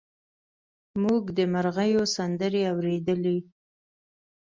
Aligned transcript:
موږ 1.03 1.23
د 1.37 1.39
مرغیو 1.53 2.03
سندرې 2.15 2.61
اورېدلې. 2.71 3.37